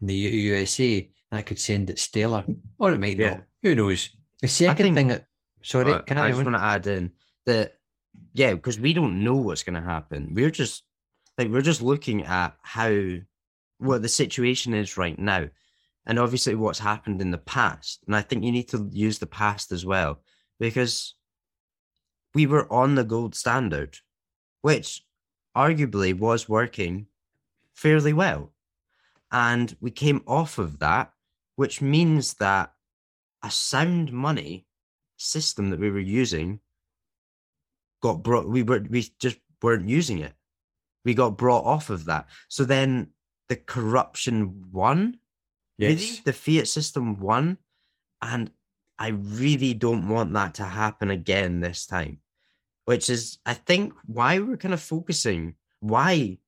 [0.00, 2.44] in the USA, that could send it stellar,
[2.78, 3.30] or it might yeah.
[3.30, 3.42] not.
[3.62, 4.10] Who knows?
[4.40, 5.26] The second think, thing that
[5.62, 7.12] sorry, uh, I just want to add in
[7.46, 7.74] that
[8.32, 10.34] yeah, because we don't know what's going to happen.
[10.34, 10.84] We're just
[11.38, 13.16] like we're just looking at how
[13.78, 15.48] what the situation is right now
[16.06, 18.00] and obviously what's happened in the past.
[18.06, 20.20] And I think you need to use the past as well
[20.58, 21.14] because
[22.34, 23.98] we were on the gold standard,
[24.62, 25.04] which
[25.56, 27.06] arguably was working
[27.74, 28.52] fairly well.
[29.32, 31.12] And we came off of that,
[31.56, 32.72] which means that
[33.42, 34.66] a sound money
[35.20, 36.60] system that we were using
[38.02, 40.32] got brought we were we just weren't using it.
[41.04, 42.26] We got brought off of that.
[42.48, 43.08] So then
[43.48, 45.18] the corruption won
[45.80, 45.98] Yes.
[45.98, 46.20] Really?
[46.24, 47.56] The fiat system won.
[48.20, 48.50] And
[48.98, 52.18] I really don't want that to happen again this time,
[52.84, 56.38] which is, I think, why we're kind of focusing, why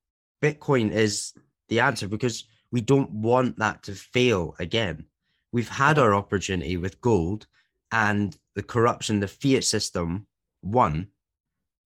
[0.43, 1.33] Bitcoin is
[1.71, 5.07] the answer, because we don't want that to fail again.
[5.51, 7.47] We've had our opportunity with gold
[7.91, 10.27] and the corruption, the fiat system
[10.63, 11.09] won.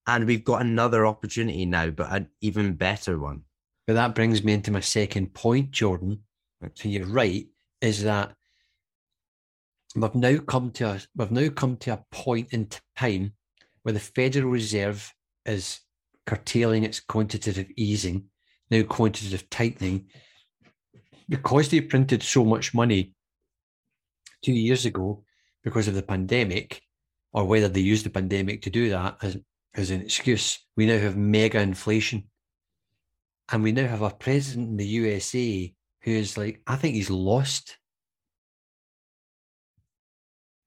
[0.07, 3.43] And we've got another opportunity now, but an even better one.
[3.87, 6.23] But that brings me into my second point, Jordan,
[6.75, 7.47] so you're right,
[7.81, 8.35] is that
[9.95, 13.33] we've now come to a we've now come to a point in time
[13.83, 15.13] where the Federal Reserve
[15.45, 15.81] is
[16.27, 18.25] curtailing its quantitative easing,
[18.71, 20.07] now quantitative tightening,
[21.29, 23.15] because they printed so much money
[24.43, 25.25] two years ago
[25.67, 26.81] because of the pandemic,
[27.33, 29.37] or whether they used the pandemic to do that as,
[29.75, 32.23] as an excuse, we now have mega inflation.
[33.51, 37.79] And we now have a president in the USA who's like, I think he's lost.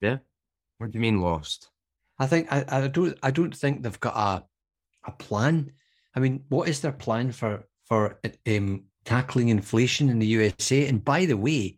[0.01, 0.17] Yeah.
[0.79, 1.69] What do you mean lost?
[2.19, 4.43] I think I, I don't I don't think they've got a
[5.07, 5.71] a plan.
[6.13, 10.87] I mean, what is their plan for for um, tackling inflation in the USA?
[10.87, 11.77] And by the way,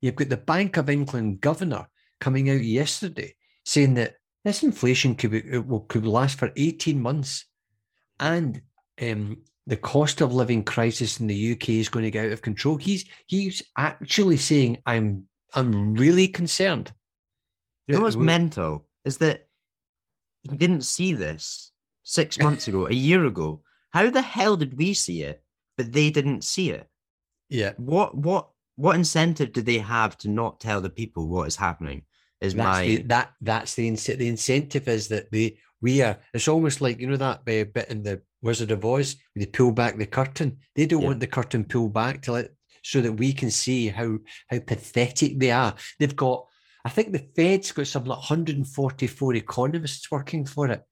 [0.00, 1.88] you've got the Bank of England governor
[2.20, 7.00] coming out yesterday saying that this inflation could be, it will could last for eighteen
[7.00, 7.44] months,
[8.20, 8.60] and
[9.02, 12.42] um, the cost of living crisis in the UK is going to get out of
[12.42, 12.76] control.
[12.76, 15.24] He's he's actually saying, "I'm
[15.54, 16.92] I'm really concerned."
[17.88, 19.46] You know what's mental is that
[20.42, 23.62] he didn't see this six months ago, a year ago.
[23.90, 25.42] How the hell did we see it,
[25.76, 26.88] but they didn't see it?
[27.48, 27.72] Yeah.
[27.76, 32.02] What what what incentive do they have to not tell the people what is happening?
[32.40, 36.18] Is that's my the, that that's the the incentive is that they we are.
[36.34, 39.72] It's almost like you know that uh, bit in the Wizard of Oz, they pull
[39.72, 40.58] back the curtain.
[40.74, 41.08] They don't yeah.
[41.08, 42.50] want the curtain pulled back to let
[42.82, 45.74] so that we can see how how pathetic they are.
[45.98, 46.46] They've got,
[46.84, 50.82] I think the Fed's got some like 144 economists working for it,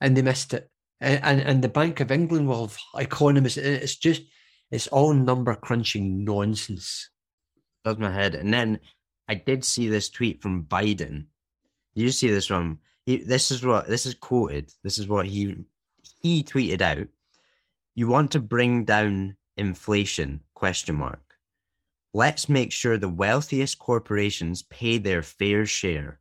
[0.00, 0.70] and they missed it.
[1.00, 3.58] And and, and the Bank of England will have economists.
[3.58, 4.22] It's just
[4.70, 7.10] it's all number crunching nonsense.
[7.84, 8.34] Does my head.
[8.34, 8.80] And then
[9.28, 11.26] I did see this tweet from Biden.
[11.94, 12.78] You see this from?
[13.06, 14.72] He, this is what this is quoted.
[14.82, 15.64] This is what he
[16.20, 17.06] he tweeted out,
[17.94, 21.20] "You want to bring down inflation?" Question mark.
[22.12, 26.20] Let's make sure the wealthiest corporations pay their fair share.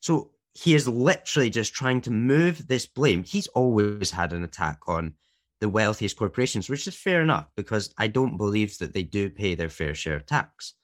[0.00, 3.24] So he is literally just trying to move this blame.
[3.24, 5.14] He's always had an attack on
[5.60, 9.54] the wealthiest corporations, which is fair enough because I don't believe that they do pay
[9.54, 10.74] their fair share of tax.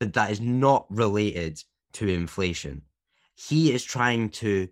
[0.00, 1.62] But that is not related
[1.94, 2.82] to inflation.
[3.34, 4.68] He is trying to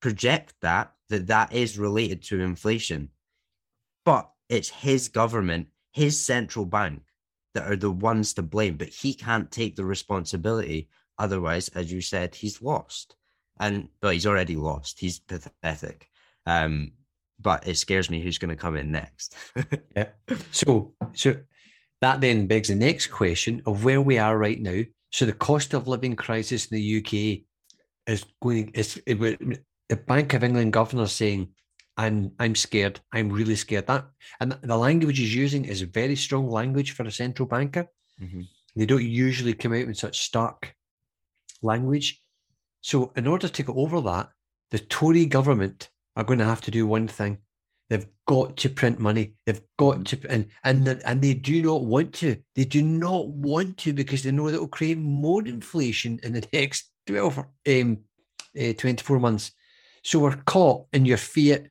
[0.00, 3.10] project that that that is related to inflation.
[4.04, 7.02] But it's his government, his central bank
[7.54, 10.88] that are the ones to blame, but he can't take the responsibility.
[11.18, 13.16] Otherwise, as you said, he's lost.
[13.58, 15.00] And but he's already lost.
[15.00, 16.08] He's pathetic.
[16.44, 16.92] Um,
[17.40, 19.34] but it scares me who's going to come in next.
[19.96, 20.08] yeah.
[20.50, 21.36] So, so
[22.00, 24.82] that then begs the next question of where we are right now.
[25.10, 27.44] So the cost of living crisis in the UK
[28.06, 28.70] is going.
[28.74, 31.48] Is it, the Bank of England governor saying,
[31.96, 33.00] "I'm I'm scared.
[33.12, 34.06] I'm really scared." That
[34.40, 37.86] and the language he's using is very strong language for a central banker.
[38.20, 38.42] Mm-hmm.
[38.74, 40.74] They don't usually come out in such stark
[41.62, 42.20] language.
[42.82, 44.28] So, in order to get over that,
[44.70, 47.38] the Tory government are going to have to do one thing.
[47.88, 49.34] They've got to print money.
[49.44, 52.36] They've got to, and and and they do not want to.
[52.56, 56.44] They do not want to because they know that will create more inflation in the
[56.52, 57.98] next twelve, um,
[58.60, 59.52] uh, twenty-four months.
[60.02, 61.68] So we're caught in your fiat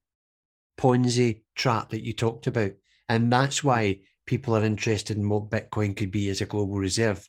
[0.77, 2.71] Ponzi trap that you talked about,
[3.09, 7.27] and that's why people are interested in what Bitcoin could be as a global reserve.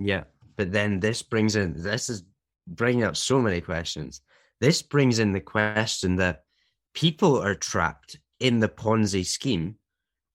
[0.00, 0.24] Yeah,
[0.56, 2.24] but then this brings in this is
[2.66, 4.22] bringing up so many questions.
[4.60, 6.44] This brings in the question that
[6.94, 9.76] people are trapped in the Ponzi scheme.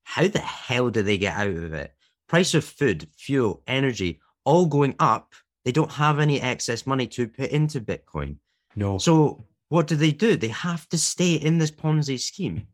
[0.04, 1.94] How the hell do they get out of it?
[2.28, 5.34] Price of food, fuel, energy, all going up.
[5.66, 8.38] They don't have any excess money to put into Bitcoin.
[8.76, 8.98] No.
[8.98, 10.38] So what do they do?
[10.38, 12.68] They have to stay in this Ponzi scheme.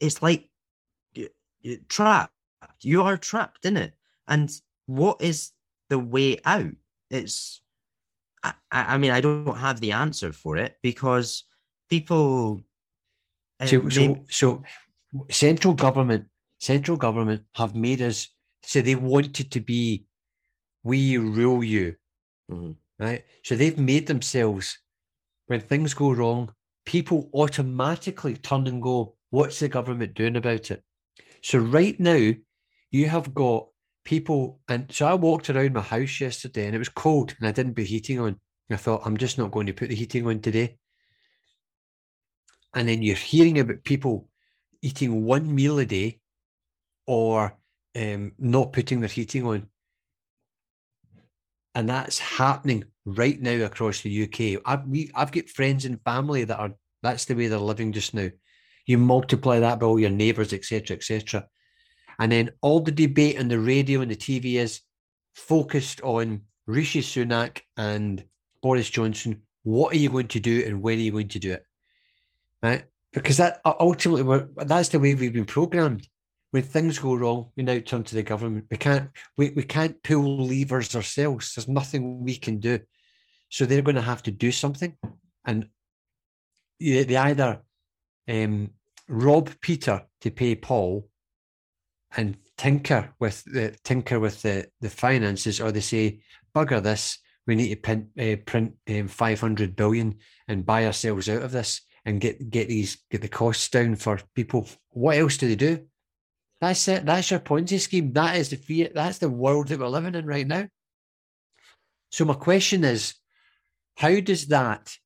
[0.00, 0.48] It's like
[1.88, 2.32] trapped.
[2.80, 3.92] You are trapped in it.
[4.26, 4.50] And
[4.86, 5.52] what is
[5.90, 6.72] the way out?
[7.10, 7.60] It's,
[8.42, 11.44] I, I mean, I don't have the answer for it because
[11.90, 12.62] people.
[13.66, 14.62] So, so, so,
[15.30, 16.26] central government,
[16.60, 18.28] central government have made us
[18.62, 20.04] so they wanted to be,
[20.84, 21.96] we rule you,
[22.50, 22.72] mm-hmm.
[23.02, 23.24] right?
[23.42, 24.78] So they've made themselves
[25.46, 26.52] when things go wrong,
[26.84, 30.82] people automatically turn and go, What's the government doing about it?
[31.42, 32.32] So, right now,
[32.90, 33.68] you have got
[34.04, 37.52] people, and so I walked around my house yesterday and it was cold and I
[37.52, 38.40] didn't put heating on.
[38.70, 40.78] I thought, I'm just not going to put the heating on today.
[42.74, 44.28] And then you're hearing about people
[44.82, 46.20] eating one meal a day
[47.06, 47.56] or
[47.96, 49.66] um, not putting their heating on.
[51.74, 54.60] And that's happening right now across the UK.
[54.66, 58.14] I've we, I've got friends and family that are that's the way they're living just
[58.14, 58.28] now.
[58.86, 61.46] You multiply that by all your neighbours, etc., etc.,
[62.18, 64.80] and then all the debate on the radio and the TV is
[65.34, 68.24] focused on Rishi Sunak and
[68.60, 69.42] Boris Johnson.
[69.62, 71.64] What are you going to do, and when are you going to do it?
[72.62, 72.84] Right?
[73.12, 76.06] Because that ultimately, that's the way we've been programmed
[76.50, 78.66] when things go wrong, we now turn to the government.
[78.70, 81.54] We can't we, we can't pull levers ourselves.
[81.54, 82.80] There's nothing we can do.
[83.50, 84.96] So they're going to have to do something,
[85.44, 85.68] and
[86.80, 87.62] they either
[88.28, 88.70] um,
[89.08, 91.08] rob Peter to pay Paul,
[92.16, 96.20] and tinker with the tinker with the the finances, or they say
[96.54, 97.18] bugger this.
[97.46, 100.16] We need to print uh, print um, five hundred billion
[100.48, 104.20] and buy ourselves out of this and get get these get the costs down for
[104.34, 104.66] people.
[104.90, 105.86] What else do they do?
[106.60, 107.06] That's it.
[107.06, 108.12] That's your Ponzi scheme.
[108.12, 108.90] That is the.
[108.94, 110.66] That's the world that we're living in right now.
[112.10, 113.14] So my question is,
[113.96, 114.96] how does that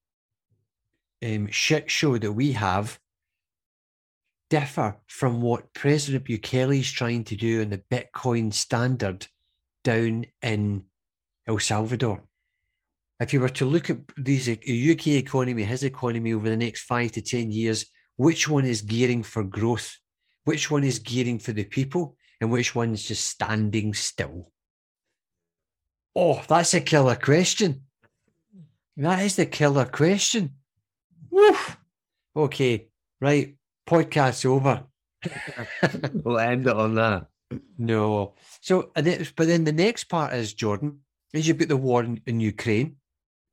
[1.24, 2.98] um, shit show that we have
[4.48, 9.26] differ from what President Bukele is trying to do in the Bitcoin standard
[9.82, 10.84] down in
[11.46, 12.22] El Salvador?
[13.22, 17.12] If you were to look at these UK economy, his economy over the next five
[17.12, 19.96] to ten years, which one is gearing for growth?
[20.44, 22.16] Which one is gearing for the people?
[22.40, 24.50] And which one's just standing still?
[26.16, 27.82] Oh, that's a killer question.
[28.96, 30.56] That is the killer question.
[31.30, 31.78] Woof.
[32.34, 32.88] Okay,
[33.20, 33.56] right.
[33.88, 34.84] Podcast's over.
[36.24, 37.26] we'll end it on that.
[37.78, 38.34] No.
[38.60, 40.98] So, but then the next part is Jordan.
[41.32, 42.96] Is you've got the war in, in Ukraine,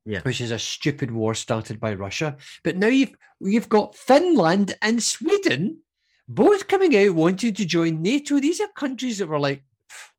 [0.10, 2.36] yeah, which is a stupid war started by Russia.
[2.64, 5.82] But now you've you've got Finland and Sweden
[6.28, 8.40] both coming out wanting to join NATO.
[8.40, 9.64] These are countries that were like,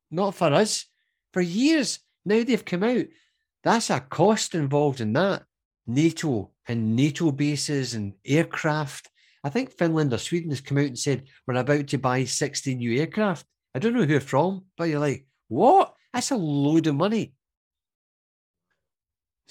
[0.09, 0.85] not for us
[1.33, 1.99] for years.
[2.23, 3.05] Now they've come out.
[3.63, 5.43] That's a cost involved in that.
[5.85, 9.09] NATO and NATO bases and aircraft.
[9.43, 12.75] I think Finland or Sweden has come out and said we're about to buy 60
[12.75, 13.45] new aircraft.
[13.75, 15.95] I don't know who from, but you're like, what?
[16.13, 17.33] That's a load of money.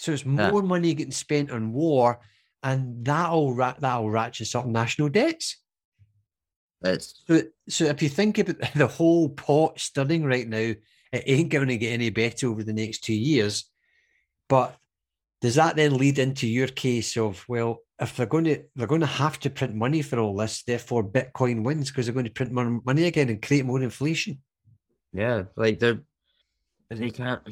[0.01, 0.67] So it's more yeah.
[0.67, 2.21] money getting spent on war,
[2.63, 5.59] and that'll that'll ratchet up national debts.
[6.83, 10.73] It's so, so if you think about the whole pot stirring right now,
[11.13, 13.65] it ain't going to get any better over the next two years.
[14.49, 14.75] But
[15.43, 19.03] does that then lead into your case of well, if they're going to they're going
[19.03, 22.33] to have to print money for all this, therefore Bitcoin wins because they're going to
[22.33, 24.39] print more money again and create more inflation.
[25.13, 26.01] Yeah, like they're
[26.89, 27.43] they can't.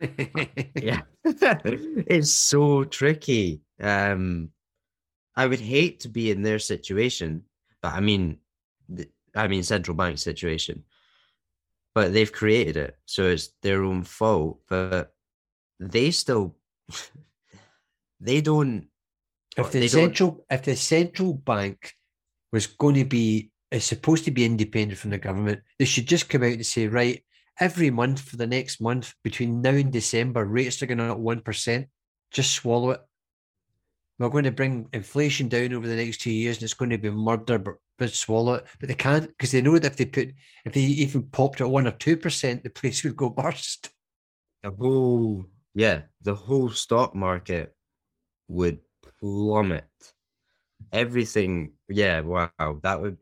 [0.00, 3.60] Yeah, it's so tricky.
[3.80, 4.50] Um,
[5.36, 7.44] I would hate to be in their situation,
[7.82, 8.38] but I mean,
[9.34, 10.84] I mean central bank situation.
[11.94, 14.60] But they've created it, so it's their own fault.
[14.68, 15.12] But
[15.80, 16.56] they still
[18.20, 18.86] they don't
[19.56, 20.44] if the central don't...
[20.50, 21.94] if the central bank
[22.52, 26.28] was going to be is supposed to be independent from the government, they should just
[26.28, 27.22] come out and say, right,
[27.60, 31.40] every month for the next month between now and December, rates are going up one
[31.40, 31.88] percent.
[32.30, 33.00] Just swallow it.
[34.18, 36.98] We're going to bring inflation down over the next two years, and it's going to
[36.98, 38.66] be murder, but, but swallow it.
[38.78, 40.32] But they can't because they know that if they put,
[40.64, 43.90] if they even popped at one or two percent, the place would go burst.
[44.62, 47.74] The whole yeah, the whole stock market
[48.48, 48.80] would
[49.20, 49.86] plummet.
[50.92, 52.50] Everything, yeah, wow,
[52.82, 53.16] that would.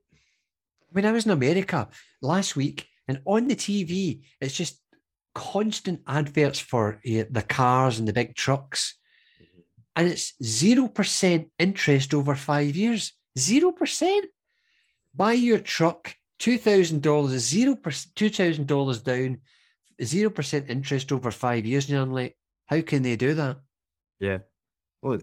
[0.90, 1.88] I mean, I was in America
[2.22, 4.80] last week, and on the TV, it's just
[5.34, 8.96] constant adverts for uh, the cars and the big trucks,
[9.96, 13.14] and it's zero percent interest over five years.
[13.38, 14.26] Zero percent.
[15.14, 19.38] Buy your truck, two thousand dollars, zero percent, two thousand dollars down,
[20.04, 21.88] zero percent interest over five years.
[21.88, 22.36] And I'm like,
[22.66, 23.58] how can they do that?
[24.20, 24.38] Yeah.
[25.02, 25.20] Well,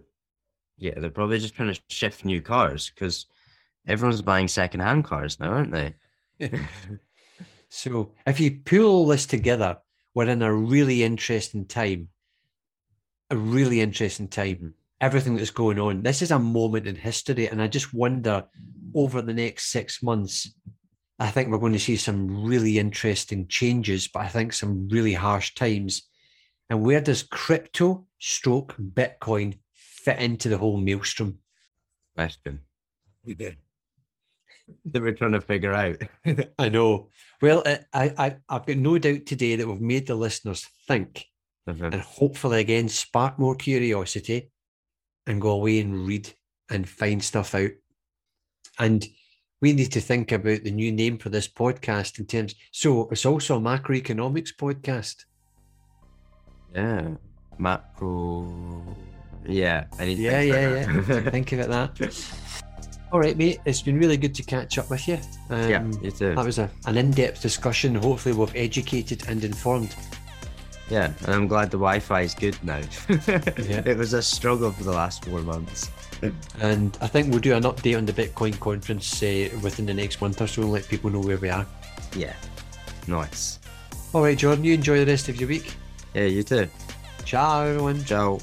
[0.78, 3.28] yeah, they're probably just trying to shift new cars because
[3.88, 5.94] everyone's buying secondhand cars now, aren't they?
[7.76, 9.78] so if you pull all this together,
[10.14, 12.08] we're in a really interesting time.
[13.30, 14.76] A really interesting time.
[15.02, 16.02] Everything that's going on.
[16.02, 18.46] This is a moment in history, and I just wonder
[18.94, 20.56] over the next six months.
[21.20, 25.14] I think we're going to see some really interesting changes, but I think some really
[25.14, 26.04] harsh times.
[26.70, 31.40] And where does crypto stroke Bitcoin fit into the whole maelstrom?
[32.16, 32.62] Question.
[33.26, 33.58] We did.
[34.86, 35.98] That we're trying to figure out.
[36.60, 37.10] I know.
[37.42, 41.26] Well, I, I, I've got no doubt today that we've made the listeners think
[41.68, 41.94] Mhm.
[41.94, 44.52] and hopefully again spark more curiosity
[45.26, 46.32] and go away and read
[46.70, 47.72] and find stuff out.
[48.78, 49.04] And
[49.62, 52.54] we need to think about the new name for this podcast in terms.
[52.72, 55.26] So it's also a macroeconomics podcast.
[56.76, 57.16] Yeah.
[57.58, 58.96] Macro.
[59.48, 59.86] Yeah.
[59.98, 61.30] I need to Yeah, yeah, about yeah.
[61.32, 62.00] think it that.
[63.16, 63.62] All right, mate.
[63.64, 65.18] It's been really good to catch up with you.
[65.50, 66.36] Um, yeah, you too.
[66.36, 67.96] That was a, an in-depth discussion.
[67.96, 69.96] Hopefully, we've educated and informed.
[70.90, 72.82] Yeah, and I'm glad the Wi-Fi is good now.
[73.10, 73.84] yeah.
[73.86, 75.90] It was a struggle for the last four months.
[76.60, 80.20] And I think we'll do an update on the Bitcoin conference uh, within the next
[80.20, 81.66] month or so and let people know where we are.
[82.18, 82.34] Yeah,
[83.08, 83.60] nice.
[84.12, 85.74] All right, Jordan, you enjoy the rest of your week.
[86.14, 86.68] Yeah, you too.
[87.24, 88.04] Ciao, everyone.
[88.04, 88.40] Ciao.